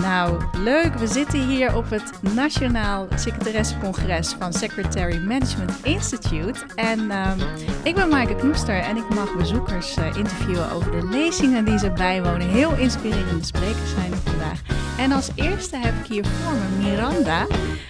Nou, 0.00 0.40
leuk. 0.58 0.94
We 0.94 1.06
zitten 1.06 1.48
hier 1.48 1.76
op 1.76 1.90
het 1.90 2.22
Nationaal 2.34 3.08
Secretaressencongres 3.14 4.32
van 4.32 4.52
Secretary 4.52 5.18
Management 5.18 5.72
Institute. 5.84 6.60
En 6.74 7.10
ehm, 7.10 7.40
ik 7.84 7.94
ben 7.94 8.08
Maaike 8.08 8.34
Knoester 8.34 8.78
en 8.78 8.96
ik 8.96 9.08
mag 9.08 9.36
bezoekers 9.36 9.96
eh, 9.96 10.16
interviewen 10.16 10.70
over 10.70 10.90
de 10.90 11.08
lezingen 11.08 11.64
die 11.64 11.78
ze 11.78 11.90
bijwonen. 11.90 12.48
Heel 12.48 12.76
inspirerende 12.76 13.44
sprekers 13.44 13.90
zijn 13.94 14.12
er 14.12 14.18
vandaag. 14.18 14.62
En 14.98 15.12
als 15.12 15.30
eerste 15.34 15.76
heb 15.76 15.94
ik 16.04 16.06
hier 16.06 16.24
voor 16.24 16.52
me 16.52 16.88
Miranda. 16.90 17.46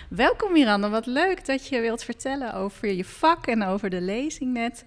Welkom 0.08 0.52
Miranda, 0.52 0.90
wat 0.90 1.06
leuk 1.06 1.46
dat 1.46 1.68
je 1.68 1.80
wilt 1.80 2.04
vertellen 2.04 2.54
over 2.54 2.92
je 2.92 3.04
vak 3.04 3.46
en 3.46 3.62
over 3.62 3.90
de 3.90 4.00
lezing 4.00 4.52
net. 4.52 4.84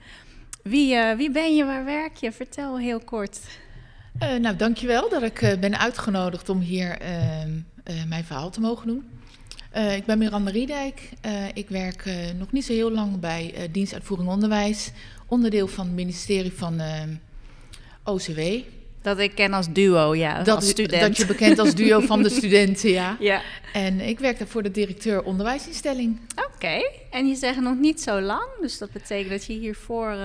Wie, 0.64 0.96
eh, 0.96 1.18
wie 1.18 1.32
ben 1.32 1.56
je, 1.56 1.66
waar 1.66 1.86
werk 1.86 2.16
je? 2.16 2.32
Vertel 2.32 2.78
heel 2.78 3.00
kort. 3.00 3.40
Uh, 4.24 4.36
nou, 4.36 4.56
dankjewel 4.56 5.10
dat 5.10 5.24
ik 5.24 5.42
uh, 5.42 5.54
ben 5.60 5.80
uitgenodigd 5.80 6.50
om 6.50 6.60
hier 6.60 7.02
uh, 7.02 7.08
mijn 8.08 8.24
verhaal 8.24 8.50
te 8.50 8.60
mogen 8.60 8.88
doen. 8.88 9.04
ik 9.96 10.06
ben 10.06 10.18
Miranda 10.18 10.52
Riedijk. 10.52 11.10
ik 11.54 11.70
werk 11.70 12.10
nog 12.38 12.52
niet 12.52 12.66
zo 12.66 12.74
heel 12.74 12.92
lang 12.92 13.20
bij 13.20 13.70
Dienstuitvoering 13.72 14.30
Onderwijs, 14.30 14.92
onderdeel 15.28 15.68
van 15.68 15.86
het 15.86 15.96
ministerie 15.96 16.54
van 16.54 16.82
OCW. 18.04 18.40
Dat 19.02 19.20
ik 19.20 19.36
ken 19.36 19.54
als 19.54 19.68
duo, 19.72 20.16
ja, 20.16 20.44
dat, 20.44 20.56
als 20.56 20.70
student. 20.70 21.02
Dat 21.02 21.18
je 21.18 21.26
bekend 21.26 21.60
als 21.60 21.76
duo 21.76 22.00
van 22.00 22.24
de 22.24 22.30
studenten, 22.40 22.90
ja. 22.90 23.18
ja. 23.20 23.42
En 23.74 24.02
ik 24.02 24.20
werk 24.20 24.38
daar 24.38 24.48
voor 24.48 24.64
de 24.64 24.72
directeur 24.72 25.24
onderwijsinstelling. 25.24 26.20
Oké, 26.54 26.90
en 27.12 27.28
je 27.28 27.36
zegt 27.36 27.60
nog 27.60 27.78
niet 27.78 28.02
zo 28.02 28.22
lang, 28.22 28.48
dus 28.62 28.78
dat 28.78 28.92
betekent 28.92 29.30
dat 29.30 29.46
je 29.46 29.54
hiervoor 29.54 30.16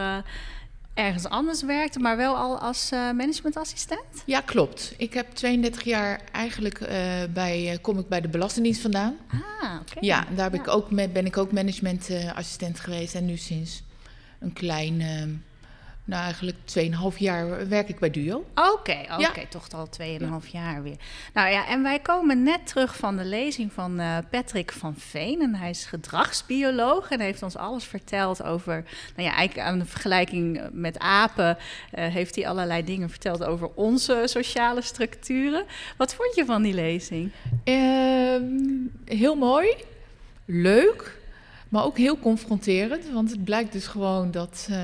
ergens 0.94 1.28
anders 1.28 1.62
werkte, 1.62 1.98
maar 1.98 2.16
wel 2.16 2.36
al 2.36 2.58
als 2.58 2.90
uh, 2.92 2.98
managementassistent? 2.98 4.22
Ja, 4.26 4.40
klopt. 4.40 4.94
Ik 4.96 5.14
heb 5.14 5.30
32 5.30 5.82
jaar 5.82 6.20
eigenlijk 6.32 6.80
uh, 6.80 6.88
bij, 7.32 7.72
uh, 7.72 7.78
kom 7.80 7.98
ik 7.98 8.08
bij 8.08 8.20
de 8.20 8.28
Belastingdienst 8.28 8.80
vandaan. 8.80 9.16
Ah, 9.28 9.38
oké. 9.80 9.90
Okay. 9.90 10.08
Ja, 10.08 10.26
daar 10.34 10.50
ben, 10.50 10.60
ja. 10.64 10.66
ik 10.66 10.72
ook, 10.72 11.12
ben 11.12 11.26
ik 11.26 11.36
ook 11.36 11.52
managementassistent 11.52 12.80
geweest 12.80 13.14
en 13.14 13.24
nu 13.24 13.36
sinds 13.36 13.82
een 14.38 14.52
klein 14.52 15.02
nou, 16.04 16.22
eigenlijk 16.22 16.56
2,5 17.12 17.18
jaar 17.18 17.68
werk 17.68 17.88
ik 17.88 17.98
bij 17.98 18.10
Duo. 18.10 18.36
Oké, 18.36 18.70
okay, 18.70 19.02
oké, 19.02 19.12
okay, 19.12 19.42
ja. 19.42 19.48
toch 19.48 19.68
al 19.72 19.88
2,5 20.42 20.50
jaar 20.50 20.82
weer. 20.82 20.96
Nou 21.34 21.50
ja, 21.50 21.68
en 21.68 21.82
wij 21.82 21.98
komen 21.98 22.42
net 22.42 22.66
terug 22.66 22.96
van 22.96 23.16
de 23.16 23.24
lezing 23.24 23.72
van 23.72 24.00
uh, 24.00 24.16
Patrick 24.30 24.72
van 24.72 24.94
Veen. 24.96 25.40
En 25.40 25.54
hij 25.54 25.70
is 25.70 25.84
gedragsbioloog 25.84 27.10
en 27.10 27.20
heeft 27.20 27.42
ons 27.42 27.56
alles 27.56 27.84
verteld 27.84 28.42
over... 28.42 28.84
Nou 29.16 29.28
ja, 29.28 29.34
eigenlijk 29.34 29.68
aan 29.68 29.78
de 29.78 29.84
vergelijking 29.84 30.60
met 30.72 30.98
apen 30.98 31.56
uh, 31.94 32.06
heeft 32.06 32.34
hij 32.34 32.48
allerlei 32.48 32.84
dingen 32.84 33.10
verteld 33.10 33.44
over 33.44 33.70
onze 33.74 34.22
sociale 34.24 34.82
structuren. 34.82 35.64
Wat 35.96 36.14
vond 36.14 36.34
je 36.34 36.44
van 36.44 36.62
die 36.62 36.74
lezing? 36.74 37.30
Uh, 37.64 38.36
heel 39.04 39.34
mooi, 39.34 39.74
leuk... 40.44 41.18
Maar 41.70 41.84
ook 41.84 41.98
heel 41.98 42.18
confronterend, 42.18 43.10
want 43.12 43.30
het 43.30 43.44
blijkt 43.44 43.72
dus 43.72 43.86
gewoon 43.86 44.30
dat 44.30 44.68
uh, 44.70 44.78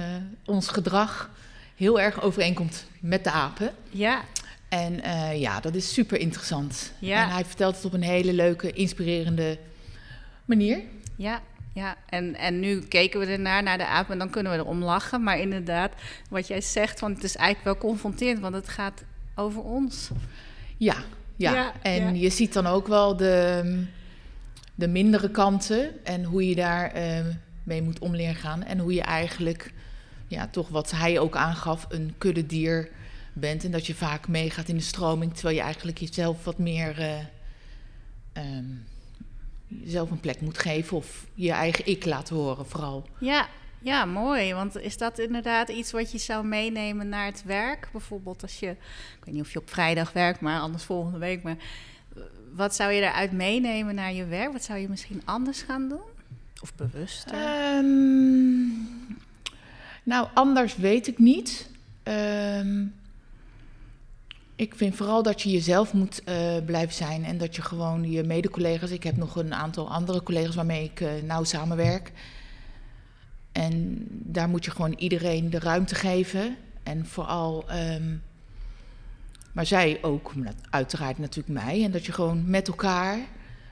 ons 0.45 0.69
gedrag 0.69 1.31
heel 1.75 2.01
erg 2.01 2.23
overeenkomt 2.23 2.87
met 3.01 3.25
de 3.25 3.31
apen. 3.31 3.73
Ja. 3.91 4.21
En 4.69 4.93
uh, 4.93 5.41
ja, 5.41 5.61
dat 5.61 5.75
is 5.75 5.93
super 5.93 6.19
interessant. 6.19 6.93
Ja. 6.99 7.23
En 7.23 7.31
hij 7.31 7.45
vertelt 7.45 7.75
het 7.75 7.85
op 7.85 7.93
een 7.93 8.03
hele 8.03 8.33
leuke, 8.33 8.73
inspirerende 8.73 9.59
manier. 10.45 10.81
Ja, 11.17 11.41
ja. 11.73 11.97
En, 12.09 12.35
en 12.35 12.61
nu 12.61 12.81
keken 12.81 13.21
we 13.21 13.27
ernaar, 13.27 13.63
naar 13.63 13.79
de 13.79 13.87
apen, 13.87 14.13
en 14.13 14.19
dan 14.19 14.31
kunnen 14.31 14.53
we 14.53 14.59
erom 14.59 14.83
lachen. 14.83 15.23
Maar 15.23 15.39
inderdaad, 15.39 15.93
wat 16.31 16.47
jij 16.47 16.61
zegt, 16.61 17.01
want 17.01 17.15
het 17.15 17.25
is 17.25 17.37
eigenlijk 17.37 17.81
wel 17.81 17.91
confronterend, 17.91 18.41
want 18.41 18.55
het 18.55 18.69
gaat 18.69 19.03
over 19.35 19.63
ons. 19.63 20.11
Ja, 20.77 20.97
ja. 21.37 21.55
ja 21.55 21.73
en 21.83 22.15
ja. 22.15 22.21
je 22.23 22.31
ziet 22.31 22.53
dan 22.53 22.67
ook 22.67 22.87
wel 22.87 23.17
de 23.17 23.85
de 24.77 24.89
mindere 24.89 25.31
kanten 25.31 26.05
en 26.05 26.25
hoe 26.25 26.49
je 26.49 26.55
daar 26.55 26.97
uh, 26.97 27.27
mee 27.63 27.83
moet 27.83 27.99
om 27.99 28.15
leren 28.15 28.35
gaan. 28.35 28.63
En 28.63 28.79
hoe 28.79 28.95
je 28.95 29.03
eigenlijk, 29.03 29.73
ja, 30.27 30.49
toch 30.49 30.69
wat 30.69 30.91
hij 30.91 31.19
ook 31.19 31.37
aangaf, 31.37 31.87
een 31.89 32.15
kuddedier 32.19 32.89
bent. 33.33 33.65
En 33.65 33.71
dat 33.71 33.87
je 33.87 33.95
vaak 33.95 34.29
meegaat 34.29 34.69
in 34.69 34.77
de 34.77 34.83
stroming, 34.83 35.35
terwijl 35.35 35.57
je 35.57 35.63
eigenlijk 35.63 35.99
jezelf 35.99 36.45
wat 36.45 36.59
meer 36.59 36.99
uh, 36.99 38.59
jezelf 39.69 40.11
een 40.11 40.21
plek 40.21 40.41
moet 40.41 40.59
geven 40.59 40.97
of 40.97 41.27
je 41.35 41.53
eigen 41.53 41.87
ik 41.87 42.05
laten 42.05 42.37
horen, 42.37 42.67
vooral. 42.67 43.09
Ja, 43.19 43.49
ja, 43.79 44.05
mooi. 44.05 44.55
Want 44.55 44.79
is 44.79 44.97
dat 44.97 45.19
inderdaad 45.19 45.69
iets 45.69 45.93
wat 45.93 46.13
je 46.13 46.19
zou 46.19 46.47
meenemen 46.47 47.09
naar 47.09 47.27
het 47.27 47.43
werk? 47.45 47.89
Bijvoorbeeld 47.93 48.43
als 48.43 48.59
je, 48.59 48.71
ik 49.19 49.25
weet 49.25 49.35
niet 49.35 49.43
of 49.43 49.53
je 49.53 49.59
op 49.59 49.71
vrijdag 49.71 50.13
werkt, 50.13 50.41
maar 50.41 50.61
anders 50.61 50.85
volgende 50.85 51.19
week. 51.19 51.43
Maar 51.43 51.57
wat 52.55 52.75
zou 52.75 52.93
je 52.93 53.01
eruit 53.01 53.33
meenemen 53.33 53.95
naar 53.95 54.13
je 54.13 54.25
werk? 54.25 54.53
Wat 54.53 54.65
zou 54.65 54.79
je 54.79 54.89
misschien 54.89 55.23
anders 55.25 55.63
gaan 55.63 55.89
doen? 55.89 56.15
Of 56.63 56.75
bewust? 56.75 57.33
Um, 57.33 58.89
nou, 60.03 60.29
anders 60.35 60.77
weet 60.77 61.07
ik 61.07 61.19
niet. 61.19 61.71
Um, 62.05 62.95
ik 64.57 64.75
vind 64.75 64.97
vooral 64.97 65.23
dat 65.23 65.43
je 65.43 65.51
jezelf 65.51 65.93
moet 65.93 66.23
uh, 66.29 66.57
blijven 66.65 66.95
zijn 66.95 67.25
en 67.25 67.39
dat 67.39 67.57
je 67.57 67.63
gewoon 67.63 68.11
je 68.11 68.23
mede-collega's. 68.23 68.91
Ik 68.91 69.03
heb 69.03 69.17
nog 69.17 69.37
een 69.37 69.55
aantal 69.55 69.91
andere 69.91 70.23
collega's 70.23 70.55
waarmee 70.55 70.85
ik 70.85 71.01
uh, 71.01 71.09
nauw 71.23 71.45
samenwerk. 71.45 72.13
En 73.53 74.07
daar 74.09 74.49
moet 74.49 74.65
je 74.65 74.71
gewoon 74.71 74.95
iedereen 74.99 75.51
de 75.51 75.59
ruimte 75.59 75.95
geven. 75.95 76.57
En 76.83 77.07
vooral 77.07 77.65
um, 77.71 78.23
maar 79.57 79.67
zij 79.67 79.99
ook, 80.03 80.33
uiteraard 80.71 81.19
natuurlijk 81.19 81.65
mij. 81.65 81.85
En 81.85 81.91
dat 81.91 82.07
je 82.07 82.13
gewoon 82.13 82.51
met 82.51 82.69
elkaar 82.69 83.19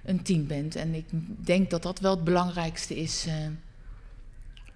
een 0.04 0.22
team 0.22 0.46
bent. 0.46 0.76
En 0.76 0.94
ik 0.94 1.06
denk 1.46 1.70
dat 1.70 1.82
dat 1.82 1.98
wel 1.98 2.10
het 2.10 2.24
belangrijkste 2.24 2.96
is. 2.96 3.26
Uh, 3.26 3.34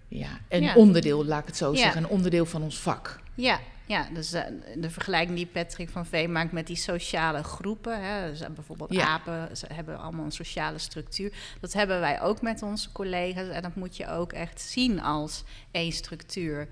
ja, 0.08 0.28
een 0.48 0.62
ja. 0.62 0.74
onderdeel, 0.74 1.24
laat 1.24 1.40
ik 1.40 1.46
het 1.46 1.56
zo 1.56 1.72
ja. 1.72 1.78
zeggen. 1.78 2.02
Een 2.02 2.08
onderdeel 2.08 2.46
van 2.46 2.62
ons 2.62 2.78
vak. 2.78 3.20
Ja, 3.34 3.60
ja 3.86 4.08
dus 4.14 4.34
uh, 4.34 4.42
de 4.76 4.90
vergelijking 4.90 5.36
die 5.36 5.46
Patrick 5.46 5.90
van 5.90 6.06
Veen 6.06 6.32
maakt 6.32 6.52
met 6.52 6.66
die 6.66 6.76
sociale 6.76 7.42
groepen. 7.42 8.02
Hè, 8.02 8.30
dus 8.30 8.42
bijvoorbeeld 8.54 8.92
ja. 8.92 9.06
apen, 9.06 9.56
ze 9.56 9.66
hebben 9.72 9.98
allemaal 9.98 10.24
een 10.24 10.32
sociale 10.32 10.78
structuur. 10.78 11.32
Dat 11.60 11.72
hebben 11.72 12.00
wij 12.00 12.20
ook 12.20 12.42
met 12.42 12.62
onze 12.62 12.92
collega's. 12.92 13.48
En 13.48 13.62
dat 13.62 13.74
moet 13.74 13.96
je 13.96 14.08
ook 14.08 14.32
echt 14.32 14.60
zien 14.60 15.02
als 15.02 15.44
één 15.70 15.92
structuur. 15.92 16.68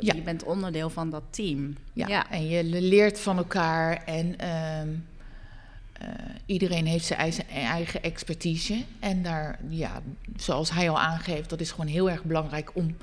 Ja. 0.00 0.14
Je 0.14 0.22
bent 0.22 0.44
onderdeel 0.44 0.90
van 0.90 1.10
dat 1.10 1.22
team. 1.30 1.76
Ja, 1.92 2.06
ja. 2.06 2.30
en 2.30 2.48
je 2.48 2.64
leert 2.64 3.20
van 3.20 3.36
elkaar 3.36 4.04
en 4.04 4.48
um, 4.80 5.06
uh, 6.02 6.08
iedereen 6.46 6.86
heeft 6.86 7.04
zijn 7.04 7.18
eigen, 7.18 7.48
eigen 7.48 8.02
expertise. 8.02 8.84
En 9.00 9.22
daar, 9.22 9.58
ja, 9.68 10.02
zoals 10.36 10.70
hij 10.70 10.90
al 10.90 11.00
aangeeft, 11.00 11.50
dat 11.50 11.60
is 11.60 11.70
gewoon 11.70 11.86
heel 11.86 12.10
erg 12.10 12.24
belangrijk 12.24 12.70
om 12.74 12.96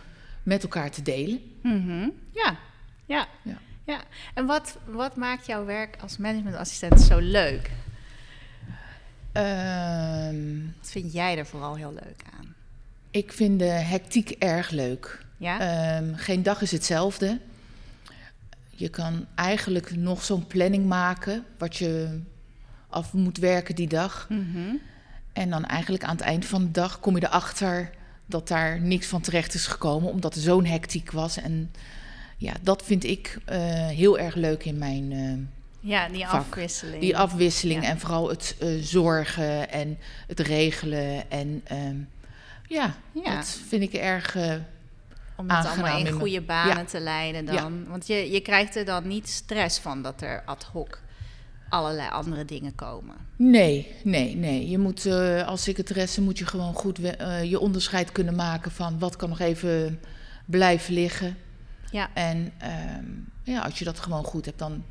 met 0.43 0.63
elkaar 0.63 0.91
te 0.91 1.01
delen. 1.01 1.41
Mm 1.61 1.85
-hmm. 1.85 2.13
ja. 2.31 2.57
ja, 3.05 3.27
ja. 3.41 3.57
Ja, 3.83 4.01
en 4.33 4.45
wat, 4.45 4.77
wat 4.85 5.15
maakt 5.15 5.45
jouw 5.45 5.65
werk 5.65 5.97
als 6.01 6.17
managementassistent 6.17 7.01
zo 7.01 7.19
leuk? 7.19 7.71
Um, 9.33 10.73
wat 10.77 10.91
vind 10.91 11.13
jij 11.13 11.37
er 11.37 11.45
vooral 11.45 11.75
heel 11.75 11.93
leuk 11.93 12.23
aan? 12.39 12.55
Ik 13.11 13.33
vind 13.33 13.59
de 13.59 13.65
hectiek 13.65 14.29
erg 14.29 14.69
leuk. 14.69 15.25
Ja? 15.41 15.97
Um, 15.97 16.15
geen 16.15 16.43
dag 16.43 16.61
is 16.61 16.71
hetzelfde. 16.71 17.39
Je 18.69 18.89
kan 18.89 19.25
eigenlijk 19.35 19.95
nog 19.95 20.23
zo'n 20.23 20.47
planning 20.47 20.85
maken 20.85 21.45
wat 21.57 21.75
je 21.75 22.19
af 22.89 23.13
moet 23.13 23.37
werken 23.37 23.75
die 23.75 23.87
dag. 23.87 24.25
Mm 24.29 24.51
-hmm. 24.53 24.79
En 25.33 25.49
dan 25.49 25.65
eigenlijk 25.65 26.03
aan 26.03 26.15
het 26.15 26.25
eind 26.25 26.45
van 26.45 26.61
de 26.63 26.71
dag 26.71 26.99
kom 26.99 27.15
je 27.15 27.25
erachter 27.25 27.89
dat 28.25 28.47
daar 28.47 28.81
niks 28.81 29.07
van 29.07 29.21
terecht 29.21 29.53
is 29.53 29.67
gekomen, 29.67 30.11
omdat 30.11 30.35
er 30.35 30.41
zo'n 30.41 30.65
hectiek 30.65 31.11
was. 31.11 31.37
En 31.37 31.71
ja, 32.37 32.53
dat 32.61 32.83
vind 32.83 33.03
ik 33.03 33.37
uh, 33.49 33.57
heel 33.87 34.19
erg 34.19 34.35
leuk 34.35 34.65
in 34.65 34.77
mijn. 34.77 35.11
Uh, 35.11 35.37
ja, 35.79 36.09
die 36.09 36.25
vak. 36.25 36.33
afwisseling. 36.33 37.01
Die 37.01 37.17
afwisseling 37.17 37.83
ja. 37.83 37.89
en 37.89 37.99
vooral 37.99 38.29
het 38.29 38.55
uh, 38.59 38.83
zorgen 38.83 39.71
en 39.71 39.97
het 40.27 40.39
regelen. 40.39 41.31
En 41.31 41.63
um, 41.71 42.09
ja, 42.67 42.95
ja, 43.23 43.35
dat 43.35 43.59
vind 43.67 43.83
ik 43.83 43.93
erg 43.93 44.35
om 45.41 45.49
het 45.49 45.65
allemaal 45.65 45.97
in 45.97 46.11
goede 46.11 46.41
banen 46.41 46.77
ja. 46.77 46.83
te 46.83 46.99
leiden 46.99 47.45
dan. 47.45 47.55
Ja. 47.55 47.89
Want 47.89 48.07
je, 48.07 48.31
je 48.31 48.41
krijgt 48.41 48.75
er 48.75 48.85
dan 48.85 49.07
niet 49.07 49.29
stress 49.29 49.79
van 49.79 50.01
dat 50.01 50.21
er 50.21 50.43
ad 50.45 50.63
hoc 50.63 51.01
allerlei 51.69 52.09
andere 52.09 52.45
dingen 52.45 52.75
komen. 52.75 53.15
Nee, 53.35 53.95
nee, 54.03 54.35
nee. 54.35 54.69
Je 54.69 54.77
moet 54.77 55.05
uh, 55.05 55.47
als 55.47 55.63
secretaresse 55.63 56.21
moet 56.21 56.37
je 56.37 56.45
gewoon 56.45 56.73
goed 56.73 56.99
uh, 56.99 57.43
je 57.43 57.59
onderscheid 57.59 58.11
kunnen 58.11 58.35
maken 58.35 58.71
van 58.71 58.99
wat 58.99 59.15
kan 59.15 59.29
nog 59.29 59.39
even 59.39 59.99
blijven 60.45 60.93
liggen. 60.93 61.37
Ja. 61.91 62.09
En 62.13 62.53
um, 62.97 63.31
ja, 63.43 63.61
als 63.61 63.79
je 63.79 63.85
dat 63.85 63.99
gewoon 63.99 64.23
goed 64.23 64.45
hebt, 64.45 64.59
dan 64.59 64.83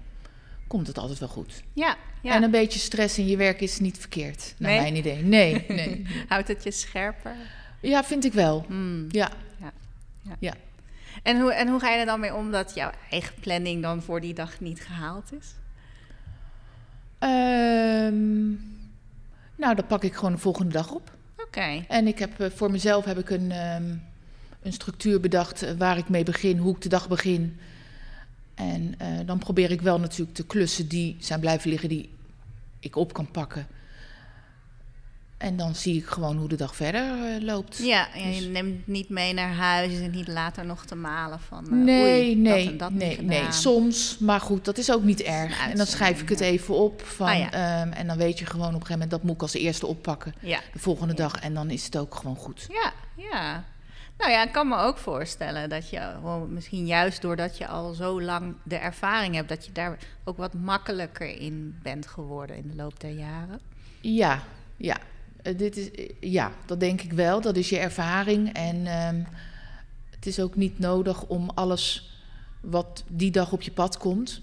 komt 0.66 0.86
het 0.86 0.98
altijd 0.98 1.18
wel 1.18 1.28
goed. 1.28 1.62
Ja, 1.72 1.96
ja. 2.22 2.34
En 2.34 2.42
een 2.42 2.50
beetje 2.50 2.78
stress 2.78 3.18
in 3.18 3.26
je 3.26 3.36
werk 3.36 3.60
is 3.60 3.78
niet 3.78 3.98
verkeerd, 3.98 4.54
naar 4.58 4.70
nee? 4.70 4.80
mijn 4.80 4.96
idee. 4.96 5.22
Nee, 5.22 5.64
nee. 5.68 6.06
Houdt 6.28 6.48
het 6.48 6.64
je 6.64 6.70
scherper? 6.70 7.36
Ja, 7.80 8.04
vind 8.04 8.24
ik 8.24 8.32
wel. 8.32 8.64
Mm. 8.68 9.06
Ja. 9.08 9.30
ja. 9.60 9.72
Ja. 10.22 10.36
ja. 10.38 10.54
En 11.22 11.40
hoe, 11.40 11.52
en 11.52 11.68
hoe 11.68 11.80
ga 11.80 11.90
je 11.90 11.98
er 11.98 12.06
dan 12.06 12.20
mee 12.20 12.34
om 12.34 12.50
dat 12.50 12.74
jouw 12.74 12.90
eigen 13.10 13.34
planning 13.40 13.82
dan 13.82 14.02
voor 14.02 14.20
die 14.20 14.34
dag 14.34 14.60
niet 14.60 14.80
gehaald 14.80 15.32
is? 15.32 15.54
Ehm, 17.18 18.48
nou, 19.56 19.74
dan 19.74 19.86
pak 19.86 20.04
ik 20.04 20.14
gewoon 20.14 20.32
de 20.32 20.38
volgende 20.38 20.72
dag 20.72 20.90
op. 20.90 21.16
Oké. 21.36 21.84
En 21.88 22.06
ik 22.06 22.18
heb 22.18 22.40
eh, 22.40 22.50
voor 22.50 22.70
mezelf 22.70 23.04
heb 23.04 23.18
ik 23.18 23.30
een, 23.30 23.50
ehm, 23.50 23.94
een 24.62 24.72
structuur 24.72 25.20
bedacht 25.20 25.62
eh, 25.62 25.72
waar 25.78 25.98
ik 25.98 26.08
mee 26.08 26.24
begin, 26.24 26.58
hoe 26.58 26.74
ik 26.74 26.82
de 26.82 26.88
dag 26.88 27.08
begin. 27.08 27.58
En 28.54 28.94
eh, 28.98 29.08
dan 29.26 29.38
probeer 29.38 29.70
ik 29.70 29.80
wel 29.80 30.00
natuurlijk 30.00 30.36
de 30.36 30.46
klussen 30.46 30.88
die 30.88 31.16
zijn 31.18 31.40
blijven 31.40 31.70
liggen, 31.70 31.88
die 31.88 32.10
ik 32.80 32.96
op 32.96 33.12
kan 33.12 33.30
pakken. 33.30 33.66
En 35.40 35.56
dan 35.56 35.74
zie 35.74 35.96
ik 35.96 36.06
gewoon 36.06 36.36
hoe 36.36 36.48
de 36.48 36.56
dag 36.56 36.76
verder 36.76 37.02
eh, 37.34 37.42
loopt. 37.42 37.78
Ja, 37.78 38.14
en 38.14 38.30
Dus- 38.30 38.38
je 38.38 38.46
neemt 38.48 38.86
niet 38.86 39.08
mee 39.08 39.32
naar 39.34 39.52
huis 39.52 40.00
en 40.00 40.10
niet 40.10 40.28
later 40.28 40.66
nog 40.66 40.84
te 40.84 40.94
malen 40.94 41.40
van... 41.40 41.64
eh, 41.64 41.70
Nee, 41.72 42.02
oei, 42.02 42.36
nee, 42.36 42.64
dat 42.64 42.70
en 42.72 42.76
dat 42.78 42.90
nee, 42.92 43.22
nee. 43.22 43.52
Soms, 43.52 44.18
maar 44.18 44.40
goed, 44.40 44.64
dat 44.64 44.78
is 44.78 44.92
ook 44.92 45.02
niet 45.02 45.20
erg. 45.20 45.68
En 45.70 45.76
dan 45.76 45.86
schrijf 45.86 46.20
ik 46.22 46.28
het 46.28 46.40
even 46.40 46.74
op. 46.74 47.02
Van, 47.02 47.26
Ah, 47.26 47.38
ja. 47.38 47.50
ehm, 47.52 47.92
en 47.92 48.06
dan 48.06 48.16
weet 48.16 48.38
je 48.38 48.46
gewoon 48.46 48.66
op 48.66 48.72
een 48.74 48.80
gegeven 48.80 48.92
moment, 48.92 49.10
dat 49.10 49.22
moet 49.22 49.34
ik 49.34 49.42
als 49.42 49.54
eerste 49.54 49.86
oppakken. 49.86 50.34
Ja, 50.40 50.60
De 50.72 50.78
volgende 50.78 51.12
Ja. 51.16 51.22
dag. 51.22 51.34
En 51.40 51.54
dan 51.54 51.70
is 51.70 51.84
het 51.84 51.96
ook 51.98 52.14
gewoon 52.14 52.36
goed. 52.36 52.66
ja, 52.68 52.92
ja. 53.30 53.64
Nou 54.18 54.32
ja, 54.32 54.42
ik 54.44 54.52
kan 54.52 54.68
me 54.68 54.76
ook 54.76 54.98
voorstellen 54.98 55.68
dat 55.68 55.90
je 55.90 56.00
misschien 56.48 56.86
juist 56.86 57.22
doordat 57.22 57.58
je 57.58 57.66
al 57.66 57.92
zo 57.94 58.22
lang 58.22 58.54
de 58.62 58.76
ervaring 58.76 59.34
hebt... 59.34 59.48
dat 59.48 59.66
je 59.66 59.72
daar 59.72 59.98
ook 60.24 60.36
wat 60.36 60.54
makkelijker 60.54 61.40
in 61.40 61.78
bent 61.82 62.06
geworden 62.06 62.56
in 62.56 62.68
de 62.68 62.76
loop 62.76 63.00
der 63.00 63.10
jaren. 63.10 63.60
Ja, 64.00 64.42
ja. 64.76 64.96
Eh, 65.42 65.58
dit 65.58 65.76
is, 65.76 65.90
eh, 65.90 66.08
ja, 66.20 66.52
dat 66.66 66.80
denk 66.80 67.00
ik 67.02 67.12
wel. 67.12 67.40
Dat 67.40 67.56
is 67.56 67.68
je 67.68 67.78
ervaring. 67.78 68.52
En 68.52 68.86
ehm, 68.86 69.22
het 70.10 70.26
is 70.26 70.40
ook 70.40 70.56
niet 70.56 70.78
nodig 70.78 71.22
om 71.26 71.50
alles 71.54 72.14
wat 72.60 73.04
die 73.08 73.30
dag 73.30 73.52
op 73.52 73.62
je 73.62 73.70
pad 73.70 73.98
komt, 73.98 74.42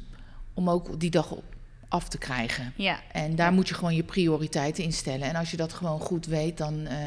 om 0.53 0.69
ook 0.69 0.99
die 0.99 1.09
dag 1.09 1.31
op, 1.31 1.43
af 1.87 2.09
te 2.09 2.17
krijgen. 2.17 2.73
Ja, 2.75 2.99
En 3.11 3.35
daar 3.35 3.53
moet 3.53 3.67
je 3.67 3.73
gewoon 3.73 3.95
je 3.95 4.03
prioriteiten 4.03 4.83
in 4.83 4.93
stellen. 4.93 5.27
En 5.27 5.35
als 5.35 5.51
je 5.51 5.57
dat 5.57 5.73
gewoon 5.73 5.99
goed 5.99 6.25
weet 6.25 6.57
dan, 6.57 6.85
eh, 6.85 6.97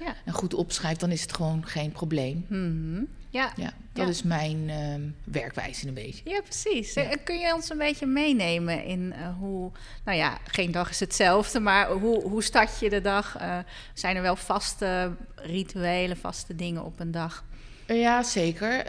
Ja. 0.00 0.14
en 0.24 0.32
goed 0.32 0.54
opschrijft, 0.54 1.00
dan 1.00 1.10
is 1.10 1.22
het 1.22 1.32
gewoon 1.34 1.66
geen 1.66 1.92
probleem. 1.92 2.44
Mhm. 2.48 3.02
Ja. 3.30 3.52
Ja, 3.56 3.72
dat 3.92 4.04
Ja. 4.04 4.10
is 4.10 4.22
mijn 4.22 4.70
ehm, 4.70 5.00
werkwijze 5.24 5.88
een 5.88 5.94
beetje. 5.94 6.30
Ja, 6.30 6.40
precies. 6.40 6.94
Ja. 6.94 7.02
Eh, 7.02 7.16
Kun 7.24 7.38
je 7.38 7.54
ons 7.54 7.70
een 7.70 7.78
beetje 7.78 8.06
meenemen 8.06 8.84
in 8.84 9.12
eh, 9.12 9.28
hoe... 9.38 9.70
Nou 10.04 10.18
ja, 10.18 10.38
geen 10.46 10.72
dag 10.72 10.90
is 10.90 11.00
hetzelfde, 11.00 11.60
maar 11.60 11.90
hoe, 11.90 12.22
hoe 12.22 12.42
start 12.42 12.78
je 12.80 12.90
de 12.90 13.00
dag? 13.00 13.36
Eh, 13.36 13.58
zijn 13.94 14.16
er 14.16 14.22
wel 14.22 14.36
vaste 14.36 15.12
rituelen, 15.34 16.16
vaste 16.16 16.54
dingen 16.56 16.84
op 16.84 17.00
een 17.00 17.10
dag? 17.10 17.44
Ja, 17.86 18.22
zeker. 18.22 18.86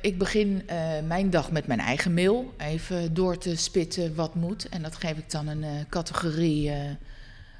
Ik 0.00 0.18
begin 0.18 0.68
mijn 1.06 1.30
dag 1.30 1.50
met 1.50 1.66
mijn 1.66 1.80
eigen 1.80 2.14
mail. 2.14 2.54
Even 2.58 3.14
door 3.14 3.38
te 3.38 3.56
spitten 3.56 4.14
wat 4.14 4.34
moet. 4.34 4.68
En 4.68 4.82
dat 4.82 4.96
geef 4.96 5.16
ik 5.18 5.30
dan 5.30 5.46
een 5.48 5.86
categorie 5.88 6.72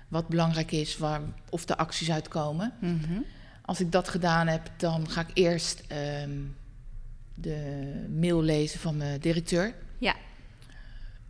wat 0.08 0.28
belangrijk 0.28 0.72
is, 0.72 0.98
waar, 0.98 1.20
of 1.50 1.64
de 1.64 1.76
acties 1.76 2.10
uitkomen. 2.10 2.72
Mhm. 2.80 3.20
Als 3.64 3.80
ik 3.80 3.92
dat 3.92 4.08
gedaan 4.08 4.46
heb, 4.46 4.70
dan 4.76 5.08
ga 5.10 5.20
ik 5.20 5.30
eerst 5.34 5.82
ehm, 5.88 6.38
de 7.34 8.06
mail 8.18 8.42
lezen 8.42 8.80
van 8.80 8.96
mijn 8.96 9.20
directeur. 9.20 9.74
Ja. 9.98 10.14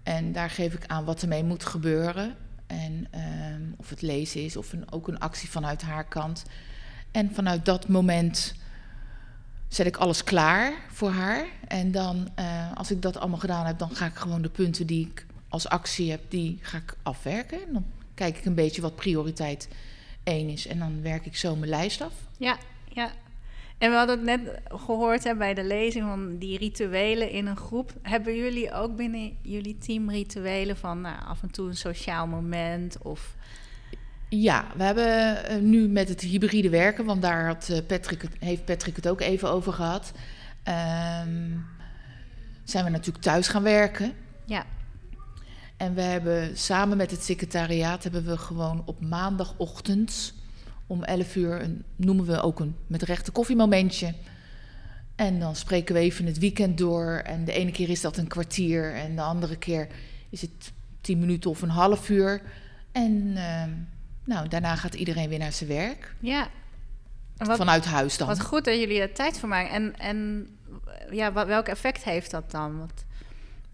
En 0.03 0.33
daar 0.33 0.51
geef 0.51 0.75
ik 0.75 0.87
aan 0.87 1.05
wat 1.05 1.23
ermee 1.23 1.45
moet 1.45 1.65
gebeuren. 1.65 2.35
En 2.67 3.07
ehm, 3.11 3.63
of 3.77 3.91
het 3.91 4.03
lezen 4.03 4.45
is, 4.45 4.57
of 4.57 4.73
een, 4.73 4.93
ook 4.93 5.09
een 5.09 5.19
actie 5.19 5.51
vanuit 5.51 5.83
haar 5.83 6.05
kant. 6.05 6.43
En 7.11 7.35
vanuit 7.35 7.65
dat 7.65 7.89
moment 7.89 8.55
zet 9.69 9.87
ik 9.87 9.97
alles 9.97 10.25
klaar 10.25 10.73
voor 10.89 11.11
haar. 11.11 11.47
En 11.69 11.91
dan, 11.91 12.29
eh, 12.35 12.73
als 12.75 12.91
ik 12.91 13.03
dat 13.03 13.17
allemaal 13.17 13.39
gedaan 13.39 13.67
heb, 13.67 13.79
dan 13.79 13.95
ga 13.95 14.07
ik 14.07 14.15
gewoon 14.15 14.43
de 14.43 14.49
punten 14.49 14.87
die 14.87 15.07
ik 15.07 15.27
als 15.49 15.69
actie 15.69 16.11
heb, 16.11 16.31
die 16.31 16.59
ga 16.63 16.77
ik 16.77 16.97
afwerken. 17.03 17.67
En 17.67 17.73
dan 17.73 17.85
kijk 18.15 18.39
ik 18.39 18.45
een 18.45 18.55
beetje 18.55 18.83
wat 18.83 18.97
prioriteit 18.97 19.69
één 20.23 20.49
is. 20.49 20.67
En 20.67 20.79
dan 20.79 21.03
werk 21.03 21.27
ik 21.27 21.37
zo 21.37 21.57
mijn 21.57 21.71
lijst 21.71 22.01
af. 22.01 22.13
Ja, 22.39 22.57
ja. 22.89 23.11
En 23.79 23.91
we 23.91 23.97
hadden 23.97 24.17
het 24.17 24.25
net 24.25 24.61
gehoord 24.87 25.25
hè, 25.25 25.35
bij 25.37 25.55
de 25.55 25.65
lezing 25.65 26.05
van 26.05 26.39
die 26.39 26.59
rituelen 26.59 27.31
in 27.31 27.47
een 27.47 27.57
groep. 27.57 27.93
Hebben 28.03 28.37
jullie 28.37 28.73
ook 28.73 28.97
binnen 28.97 29.37
jullie 29.41 29.79
team 29.79 30.11
rituelen 30.11 30.77
van 30.77 31.01
nou, 31.01 31.17
af 31.27 31.43
en 31.43 31.51
toe 31.51 31.69
een 31.69 31.77
sociaal 31.77 32.27
moment? 32.27 32.99
Of 33.03 33.35
Ja, 34.29 34.67
we 34.77 34.83
hebben 34.83 35.45
eh, 35.45 35.59
nu 35.59 35.89
met 35.89 36.09
het 36.09 36.21
hybride 36.21 36.71
werken, 36.71 37.05
want 37.05 37.23
daar 37.23 37.47
had, 37.47 37.69
eh, 37.69 37.79
Patrick 37.87 38.25
heeft 38.39 38.65
Patrick 38.65 38.97
het 38.97 39.09
ook 39.09 39.21
even 39.21 39.51
over 39.51 39.73
gehad. 39.73 40.13
ehm, 40.63 41.51
zijn 42.65 42.85
we 42.85 42.91
natuurlijk 42.91 43.25
thuis 43.25 43.49
gaan 43.49 43.63
werken. 43.63 44.13
ja, 44.45 44.65
En 45.83 45.95
we 45.95 46.01
hebben 46.01 46.57
samen 46.59 46.97
met 46.97 47.11
het 47.11 47.23
secretariaat 47.23 48.03
hebben 48.03 48.25
we 48.25 48.37
gewoon 48.37 48.83
op 48.85 49.01
maandagochtend 49.01 50.35
om 50.87 51.05
11 51.05 51.37
uur 51.37 51.63
een, 51.63 51.85
noemen 51.97 52.27
we 52.27 52.41
ook 52.41 52.61
een 52.61 52.77
met 52.87 53.03
rechte 53.03 53.31
koffiemomentje. 53.31 54.15
En 55.17 55.39
dan 55.41 55.57
spreken 55.57 55.95
we 55.95 56.01
even 56.01 56.27
het 56.27 56.39
weekend 56.39 56.79
door. 56.79 57.23
En 57.25 57.45
de 57.45 57.53
ene 57.53 57.71
keer 57.71 57.89
is 57.89 58.01
dat 58.01 58.17
een 58.17 58.27
kwartier 58.27 58.95
en 58.95 59.17
de 59.17 59.23
andere 59.23 59.57
keer 59.57 59.89
is 60.31 60.41
het 60.41 60.73
10 61.01 61.19
minuten 61.19 61.51
of 61.51 61.63
een 61.63 61.69
half 61.69 62.09
uur. 62.09 62.43
En 62.93 63.33
ehm, 63.37 63.71
nou, 64.25 64.49
daarna 64.49 64.77
gaat 64.77 64.95
iedereen 64.95 65.29
weer 65.29 65.39
naar 65.39 65.53
zijn 65.53 65.71
werk. 65.71 66.15
ja. 66.21 66.49
Wat, 67.37 67.57
Vanuit 67.57 67.85
huis 67.85 68.17
dan. 68.17 68.27
wat 68.27 68.41
goed 68.41 68.65
dat 68.65 68.79
jullie 68.79 69.01
er 69.01 69.13
tijd 69.13 69.39
voor 69.39 69.49
maken. 69.49 69.71
En, 69.71 69.99
en 69.99 70.49
ja, 71.11 71.33
wat, 71.33 71.47
welk 71.47 71.67
effect 71.67 72.05
heeft 72.05 72.31
dat 72.31 72.51
dan? 72.51 72.79
Want, 72.79 73.05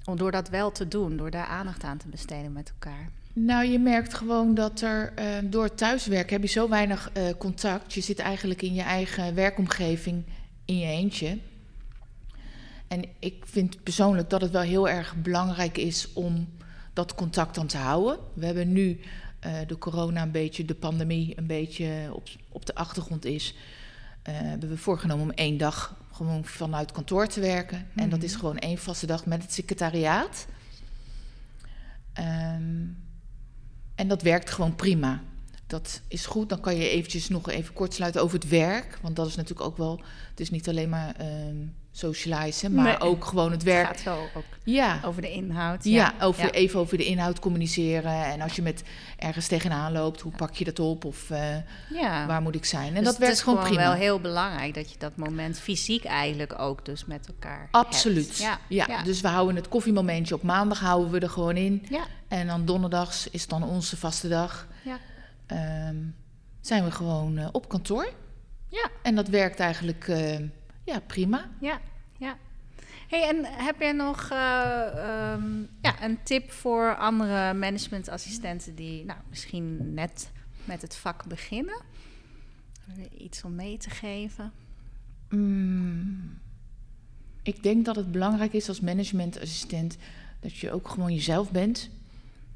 om 0.09 0.17
door 0.17 0.31
dat 0.31 0.49
wel 0.49 0.73
te 0.73 0.89
doen, 0.89 1.17
door 1.17 1.31
daar 1.31 1.47
aandacht 1.47 1.85
aan 1.85 1.99
te 1.99 2.09
besteden 2.09 2.53
met 2.53 2.69
elkaar. 2.69 3.11
Nou, 3.33 3.65
je 3.65 3.79
merkt 3.79 4.15
gewoon 4.15 4.55
dat 4.55 4.81
er 4.81 5.13
eh, 5.15 5.27
door 5.45 5.75
thuiswerken 5.75 6.33
heb 6.33 6.43
je 6.43 6.49
zo 6.49 6.69
weinig 6.69 7.11
eh, 7.13 7.25
contact. 7.39 7.95
Je 7.95 8.01
zit 8.01 8.19
eigenlijk 8.19 8.63
in 8.63 8.75
je 8.75 8.83
eigen 8.83 9.35
werkomgeving 9.35 10.25
in 10.65 10.79
je 10.79 10.87
eentje. 10.87 11.39
En 12.89 13.05
ik 13.19 13.43
vind 13.47 13.83
persoonlijk 13.83 14.31
dat 14.31 14.41
het 14.41 14.51
wel 14.51 14.63
heel 14.63 14.89
erg 14.89 15.15
belangrijk 15.17 15.79
is 15.79 16.13
om 16.13 16.49
dat 16.93 17.15
contact 17.15 17.55
dan 17.55 17.67
te 17.67 17.77
houden. 17.77 18.19
We 18.35 18.47
hebben 18.47 18.73
nu 18.73 19.01
eh, 19.41 19.53
de 19.67 19.79
corona 19.79 20.23
een 20.23 20.31
beetje, 20.31 20.65
de 20.65 20.75
pandemie 20.75 21.39
een 21.39 21.47
beetje 21.47 22.11
op, 22.13 22.29
op 22.49 22.67
de 22.67 22.75
achtergrond 22.75 23.25
is. 23.25 23.55
Eh, 24.29 24.35
hebben 24.41 24.69
we 24.69 24.77
voorgenomen 24.77 25.25
om 25.25 25.31
één 25.31 25.57
dag 25.57 25.97
gewoon 26.13 26.45
vanuit 26.45 26.93
kantoor 26.93 27.27
te 27.27 27.41
werken. 27.41 27.87
En 27.95 28.09
dat 28.11 28.23
is 28.23 28.31
Mhm. 28.31 28.41
gewoon 28.41 28.59
één 28.59 28.79
vaste 28.79 29.07
dag 29.07 29.27
met 29.27 29.43
het 29.43 29.53
secretariaat. 29.53 30.47
Ehm, 32.13 32.85
en 33.95 34.09
dat 34.09 34.23
werkt 34.23 34.51
gewoon 34.51 34.75
prima. 34.75 35.21
Dat 35.69 36.01
is 36.09 36.27
goed. 36.27 36.49
Dan 36.49 36.61
kan 36.61 36.77
je 36.77 36.89
eventjes 36.91 37.29
nog 37.29 37.49
even 37.51 37.75
kort 37.75 37.95
sluiten 37.95 38.23
over 38.23 38.39
het 38.39 38.49
werk. 38.49 38.99
Want 39.03 39.17
dat 39.17 39.27
is 39.27 39.35
natuurlijk 39.37 39.67
ook 39.69 39.77
wel... 39.77 40.01
Het 40.31 40.41
is 40.41 40.51
niet 40.51 40.69
alleen 40.69 40.89
maar 40.89 41.15
ehm 41.17 41.57
socializen, 41.93 42.75
maar 42.75 42.85
Nee. 42.85 43.01
ook 43.01 43.25
gewoon 43.25 43.51
het 43.51 43.61
Het 43.63 43.71
werk. 43.71 43.87
gaat 43.87 44.03
wel 44.03 44.19
ook 44.35 44.45
Ja, 44.65 45.01
over 45.05 45.23
de 45.23 45.31
inhoud. 45.33 45.85
ja, 45.85 46.15
over, 46.21 46.45
ja. 46.45 46.51
even 46.51 46.81
over 46.81 46.97
de 46.99 47.05
inhoud 47.05 47.39
communiceren. 47.39 48.25
En 48.25 48.41
als 48.41 48.57
je 48.57 48.63
met 48.63 48.83
ergens 49.17 49.47
tegenaan 49.47 49.93
loopt, 49.93 50.21
hoe 50.21 50.33
pak 50.37 50.55
je 50.55 50.65
dat 50.65 50.79
op? 50.79 51.05
Of 51.05 51.31
eh, 51.31 51.57
ja. 51.91 52.27
waar 52.27 52.43
moet 52.43 52.55
ik 52.55 52.65
zijn? 52.65 52.87
En 52.89 52.95
Dus 52.95 53.03
dat 53.03 53.13
het 53.13 53.19
werkt 53.19 53.35
is 53.37 53.43
gewoon 53.43 53.63
prima. 53.65 53.77
wel 53.83 53.93
heel 53.93 54.21
belangrijk 54.21 54.75
dat 54.75 54.91
je 54.93 54.99
dat 54.99 55.17
moment 55.17 55.59
fysiek 55.59 56.05
eigenlijk 56.05 56.59
ook 56.59 56.85
dus 56.85 57.05
met 57.05 57.27
elkaar. 57.29 57.69
Absoluut. 57.71 58.37
Ja, 58.37 58.59
ja. 58.69 59.03
dus 59.03 59.21
we 59.21 59.29
houden 59.29 59.57
het 59.57 59.69
koffiemomentje 59.69 60.35
op 60.35 60.43
maandag 60.43 60.81
houden 60.81 61.11
we 61.11 61.19
er 61.21 61.31
gewoon 61.31 61.57
in. 61.57 61.87
ja, 61.91 62.05
En 62.29 62.47
dan 62.47 62.65
donderdags 62.65 63.31
is 63.31 63.47
dan 63.47 63.63
onze 63.63 63.97
vaste 63.97 64.29
dag. 64.29 64.67
ja. 64.85 64.99
Ehm, 65.49 65.97
zijn 66.61 66.85
we 66.85 66.91
gewoon 66.91 67.39
eh, 67.39 67.49
op 67.53 67.69
kantoor. 67.69 68.13
Ja. 68.69 68.91
En 69.03 69.15
dat 69.15 69.29
werkt 69.29 69.61
eigenlijk 69.61 70.09
eh, 70.09 70.39
ja, 70.85 71.01
prima. 71.07 71.49
Ja, 71.61 71.81
ja. 72.19 72.37
Hey, 73.09 73.29
en 73.29 73.45
heb 73.45 73.81
jij 73.81 73.93
nog 73.93 74.31
eh, 74.31 74.87
ehm, 74.87 75.61
ja, 75.83 76.03
een 76.03 76.19
tip 76.23 76.51
voor 76.51 76.97
andere 76.97 77.55
managementassistenten 77.55 78.75
die 78.75 79.05
nou, 79.05 79.19
misschien 79.29 79.95
net 79.95 80.31
met 80.65 80.83
het 80.83 80.97
vak 80.97 81.27
beginnen? 81.27 81.81
Iets 83.19 83.45
om 83.45 83.55
mee 83.55 83.77
te 83.77 83.91
geven? 83.91 84.53
Mm, 85.29 86.39
ik 87.43 87.63
denk 87.63 87.85
dat 87.85 87.97
het 87.97 88.13
belangrijk 88.13 88.53
is 88.53 88.69
als 88.69 88.81
managementassistent 88.81 89.97
dat 90.41 90.57
je 90.57 90.73
ook 90.73 90.89
gewoon 90.89 91.15
jezelf 91.15 91.51
bent 91.51 91.91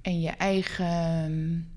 en 0.02 0.20
je 0.20 0.30
eigen 0.30 1.70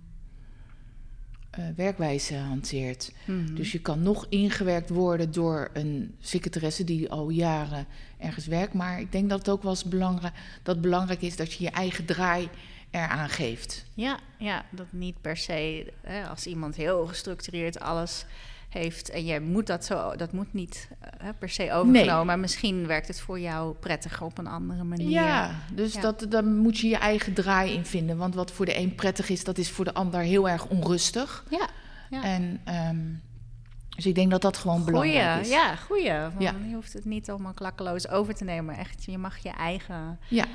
eh, 1.55 1.65
werkwijze 1.75 2.35
hanteert. 2.35 3.11
Mhm. 3.25 3.55
Dus 3.55 3.71
je 3.71 3.79
kan 3.79 4.01
nog 4.03 4.25
ingewerkt 4.29 4.89
worden 4.89 5.31
door 5.31 5.69
een 5.73 6.15
secretaresse 6.19 6.83
die 6.83 7.09
al 7.09 7.29
jaren 7.29 7.85
ergens 8.17 8.45
werkt. 8.45 8.73
Maar 8.73 8.99
ik 8.99 9.11
denk 9.11 9.29
dat 9.29 9.39
het 9.39 9.49
ook 9.49 9.61
wel 9.61 9.71
eens 9.71 9.83
belangrijk, 9.83 10.33
dat 10.63 10.81
belangrijk 10.81 11.21
is 11.21 11.35
dat 11.35 11.53
je 11.53 11.63
je 11.63 11.69
eigen 11.69 12.05
draai 12.05 12.49
eraan 12.91 13.29
geeft. 13.29 13.85
Ja, 13.93 14.19
ja, 14.37 14.65
dat 14.69 14.85
niet 14.89 15.21
per 15.21 15.37
se. 15.37 15.93
Hè, 16.01 16.27
als 16.27 16.47
iemand 16.47 16.75
heel 16.75 17.05
gestructureerd 17.05 17.79
alles 17.79 18.25
heeft 18.75 19.09
en 19.09 19.25
je 19.25 19.39
moet 19.39 19.67
dat 19.67 19.85
zo, 19.85 20.15
dat 20.15 20.31
moet 20.31 20.53
niet 20.53 20.89
uh, 21.21 21.29
per 21.39 21.49
se 21.49 21.63
overgenomen, 21.63 22.15
nee. 22.15 22.25
maar 22.25 22.39
misschien 22.39 22.87
werkt 22.87 23.07
het 23.07 23.19
voor 23.19 23.39
jou 23.39 23.75
prettiger 23.75 24.25
op 24.25 24.37
een 24.37 24.47
andere 24.47 24.83
manier. 24.83 25.09
Ja, 25.09 25.55
dus 25.73 25.93
ja. 25.93 26.01
Dat, 26.01 26.25
daar 26.29 26.45
moet 26.45 26.77
je 26.77 26.87
je 26.87 26.97
eigen 26.97 27.33
draai 27.33 27.73
in 27.73 27.85
vinden. 27.85 28.17
Want 28.17 28.35
wat 28.35 28.51
voor 28.51 28.65
de 28.65 28.77
een 28.77 28.95
prettig 28.95 29.29
is, 29.29 29.43
dat 29.43 29.57
is 29.57 29.69
voor 29.69 29.85
de 29.85 29.93
ander 29.93 30.19
heel 30.19 30.49
erg 30.49 30.65
onrustig. 30.65 31.45
Ja. 31.49 31.67
ja. 32.09 32.23
En 32.23 32.61
um, 32.89 33.21
dus 33.95 34.05
ik 34.05 34.15
denk 34.15 34.31
dat 34.31 34.41
dat 34.41 34.57
gewoon 34.57 34.81
goeie, 34.81 34.91
belangrijk 34.91 35.41
is. 35.41 35.49
Ja, 35.49 35.75
goeie. 35.75 36.03
Ja. 36.03 36.31
Je 36.39 36.73
hoeft 36.73 36.93
het 36.93 37.05
niet 37.05 37.29
allemaal 37.29 37.53
klakkeloos 37.53 38.07
over 38.07 38.35
te 38.35 38.43
nemen. 38.43 38.77
Echt, 38.77 39.03
je 39.05 39.17
mag 39.17 39.37
je 39.37 39.49
eigen 39.49 40.19
ja. 40.29 40.45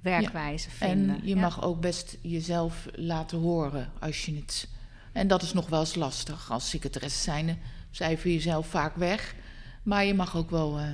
werkwijze 0.00 0.70
vinden. 0.70 1.20
En 1.20 1.26
je 1.26 1.36
mag 1.36 1.62
ook 1.62 1.80
best 1.80 2.18
jezelf 2.22 2.86
laten 2.92 3.38
horen 3.38 3.92
als 4.00 4.24
je 4.24 4.34
het... 4.34 4.68
En 5.12 5.28
dat 5.28 5.42
is 5.42 5.52
nog 5.52 5.68
wel 5.68 5.80
eens 5.80 5.94
lastig. 5.94 6.50
Als 6.50 6.68
secretaresse 6.70 7.22
zijnde 7.22 7.56
cijfer 7.90 8.30
jezelf 8.30 8.66
vaak 8.66 8.96
weg. 8.96 9.34
Maar 9.82 10.04
je 10.04 10.14
mag 10.14 10.36
ook 10.36 10.50
wel 10.50 10.78
uh, 10.78 10.86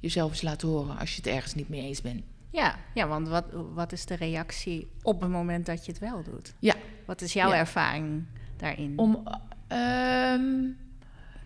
jezelf 0.00 0.30
eens 0.30 0.42
laten 0.42 0.68
horen 0.68 0.98
als 0.98 1.10
je 1.10 1.16
het 1.16 1.26
ergens 1.26 1.54
niet 1.54 1.68
mee 1.68 1.82
eens 1.82 2.00
bent. 2.00 2.22
Ja, 2.50 2.76
ja 2.94 3.06
want 3.06 3.28
wat, 3.28 3.44
wat 3.74 3.92
is 3.92 4.06
de 4.06 4.14
reactie 4.14 4.90
op 5.02 5.20
het 5.20 5.30
moment 5.30 5.66
dat 5.66 5.86
je 5.86 5.92
het 5.92 6.00
wel 6.00 6.22
doet? 6.22 6.54
Ja. 6.58 6.74
Wat 7.06 7.20
is 7.20 7.32
jouw 7.32 7.52
ervaring 7.52 8.24
daarin? 8.56 8.92
Om... 8.98 9.22
Um, 9.68 10.76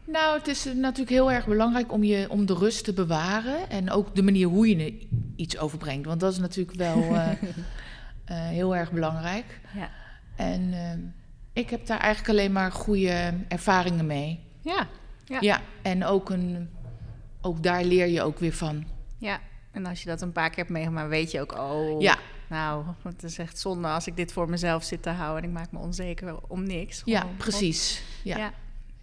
nou, 0.07 0.39
het 0.39 0.47
is 0.47 0.65
natuurlijk 0.65 1.11
heel 1.11 1.33
erg 1.33 1.47
belangrijk 1.47 1.93
om, 1.93 2.05
je, 2.05 2.31
om 2.31 2.47
de 2.47 2.55
rust 2.55 2.85
te 2.85 2.93
bewaren. 2.93 3.71
En 3.71 3.91
ook 3.91 4.15
de 4.15 4.23
manier 4.23 4.47
hoe 4.47 4.69
je 4.69 5.09
iets 5.37 5.59
overbrengt. 5.59 6.07
Want 6.07 6.21
dat 6.21 6.33
is 6.33 6.39
natuurlijk 6.39 6.77
wel 6.77 6.99
uh, 6.99 7.13
uh, 7.13 7.29
heel 8.59 8.77
erg 8.77 8.93
belangrijk. 8.93 9.61
Ja. 9.75 9.91
En 10.37 10.63
uh, 10.63 10.93
ik 11.57 11.71
heb 11.71 11.87
daar 11.87 11.99
eigenlijk 11.99 12.39
alleen 12.39 12.53
maar 12.53 12.73
goede 12.73 13.35
ervaringen 13.49 14.07
mee. 14.07 14.41
Ja. 14.61 14.87
Ja, 15.25 15.39
ja 15.41 15.61
en 15.83 16.05
ook, 16.05 16.31
een, 16.31 16.71
ook 17.41 17.63
daar 17.63 17.85
leer 17.85 18.07
je 18.07 18.23
ook 18.23 18.39
weer 18.39 18.53
van. 18.53 18.85
Ja, 19.19 19.41
en 19.71 19.87
als 19.87 20.03
je 20.03 20.09
dat 20.09 20.23
een 20.23 20.33
paar 20.33 20.49
keer 20.49 20.59
hebt 20.59 20.71
meegemaakt, 20.71 21.09
weet 21.09 21.31
je 21.31 21.41
ook, 21.41 21.59
oh, 21.59 22.01
ja. 22.01 22.19
nou, 22.49 22.85
het 23.03 23.23
is 23.23 23.39
echt 23.39 23.59
zonde 23.59 23.89
als 23.89 24.07
ik 24.07 24.17
dit 24.17 24.33
voor 24.33 24.51
mezelf 24.51 24.85
zit 24.85 25.03
te 25.03 25.11
houden 25.11 25.43
en 25.43 25.49
ik 25.49 25.55
maak 25.55 25.73
me 25.73 25.79
onzeker 25.79 26.49
om 26.49 26.63
niks. 26.63 27.03
Gewoon, 27.03 27.19
ja, 27.19 27.27
precies. 27.37 28.03
ja. 28.23 28.37
ja. 28.37 28.53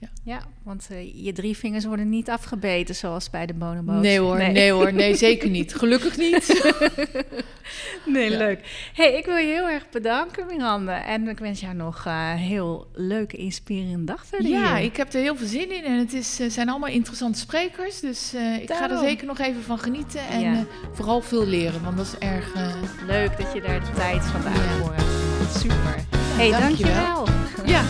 Ja. 0.03 0.33
ja, 0.33 0.41
want 0.63 0.87
uh, 0.91 1.25
je 1.25 1.33
drie 1.33 1.57
vingers 1.57 1.85
worden 1.85 2.09
niet 2.09 2.29
afgebeten 2.29 2.95
zoals 2.95 3.29
bij 3.29 3.45
de 3.45 3.53
bonobo's. 3.53 4.01
Nee 4.01 4.19
hoor, 4.19 4.37
nee. 4.37 4.51
nee. 4.51 4.71
hoor, 4.71 4.93
nee 4.93 5.15
zeker 5.15 5.49
niet. 5.49 5.75
Gelukkig 5.83 6.17
niet. 6.17 6.47
nee, 8.05 8.29
ja. 8.31 8.37
leuk. 8.37 8.89
hey, 8.93 9.13
ik 9.17 9.25
wil 9.25 9.35
je 9.35 9.53
heel 9.53 9.69
erg 9.69 9.89
bedanken 9.89 10.45
Miranda. 10.45 11.05
En 11.05 11.27
ik 11.27 11.39
wens 11.39 11.59
jou 11.59 11.75
nog 11.75 12.05
een 12.05 12.11
uh, 12.11 12.33
heel 12.33 12.87
leuke, 12.93 13.37
inspirerende 13.37 14.03
dag 14.03 14.25
verder 14.25 14.51
Ja, 14.51 14.75
hier. 14.75 14.85
ik 14.85 14.97
heb 14.97 15.13
er 15.13 15.21
heel 15.21 15.35
veel 15.35 15.47
zin 15.47 15.71
in. 15.71 15.83
En 15.83 15.97
het 15.97 16.13
is, 16.13 16.39
uh, 16.39 16.49
zijn 16.49 16.69
allemaal 16.69 16.89
interessante 16.89 17.39
sprekers. 17.39 17.99
Dus 17.99 18.33
ik 18.33 18.67
Daarom. 18.67 18.89
ga 18.89 18.93
er 18.93 19.07
zeker 19.09 19.27
nog 19.27 19.39
even 19.39 19.63
van 19.63 19.79
genieten. 19.79 20.27
En 20.27 20.41
ja. 20.41 20.65
vooral 20.91 21.21
veel 21.21 21.47
leren, 21.47 21.83
want 21.83 21.97
dat 21.97 22.05
is 22.05 22.17
erg... 22.17 22.53
Leuk 23.07 23.37
dat 23.37 23.53
je 23.53 23.61
daar 23.61 23.79
de 23.79 23.91
tijd 23.95 24.23
vandaag 24.23 24.77
voor 24.77 24.93
hebt. 24.95 25.55
Super. 25.57 25.95
hey, 26.13 26.49
dankjewel. 26.49 27.25
dankjewel. 27.25 27.65
Ja. 27.65 27.83